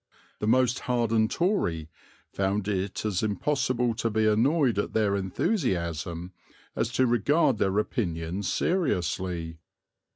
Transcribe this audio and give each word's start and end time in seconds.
The 0.39 0.47
most 0.47 0.79
hardened 0.79 1.29
Tory 1.29 1.87
found 2.33 2.67
it 2.67 3.05
as 3.05 3.21
impossible 3.21 3.93
to 3.93 4.09
be 4.09 4.25
annoyed 4.25 4.79
at 4.79 4.93
their 4.93 5.15
enthusiasm 5.15 6.31
as 6.75 6.89
to 6.93 7.05
regard 7.05 7.59
their 7.59 7.77
opinions 7.77 8.47
seriously. 8.51 9.59